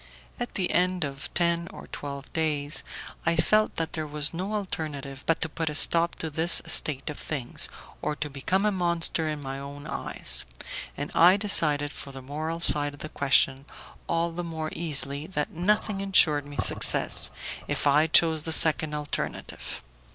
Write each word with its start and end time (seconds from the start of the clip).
At 0.39 0.55
the 0.55 0.71
end 0.71 1.03
of 1.03 1.31
ten 1.35 1.67
or 1.67 1.85
twelve 1.85 2.33
days, 2.33 2.83
I 3.23 3.35
felt 3.35 3.75
that 3.75 3.93
there 3.93 4.07
was 4.07 4.33
no 4.33 4.55
alternative 4.55 5.21
but 5.27 5.41
to 5.41 5.47
put 5.47 5.69
a 5.69 5.75
stop 5.75 6.15
to 6.15 6.31
this 6.31 6.59
state 6.65 7.07
of 7.11 7.19
things, 7.19 7.69
or 8.01 8.15
to 8.15 8.27
become 8.27 8.65
a 8.65 8.71
monster 8.71 9.29
in 9.29 9.41
my 9.43 9.59
own 9.59 9.85
eyes; 9.85 10.43
and 10.97 11.11
I 11.13 11.37
decided 11.37 11.91
for 11.91 12.11
the 12.11 12.23
moral 12.23 12.59
side 12.59 12.95
of 12.95 13.01
the 13.01 13.09
question 13.09 13.65
all 14.07 14.31
the 14.31 14.43
more 14.43 14.71
easily 14.73 15.27
that 15.27 15.51
nothing 15.51 16.01
insured 16.01 16.47
me 16.47 16.57
success, 16.59 17.29
if 17.67 17.85
I 17.85 18.07
chose 18.07 18.41
the 18.41 18.51
second 18.51 18.95
alternative. 18.95 19.83